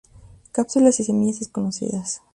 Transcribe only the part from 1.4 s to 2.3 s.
desconocidas.